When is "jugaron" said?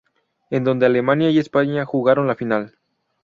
1.85-2.25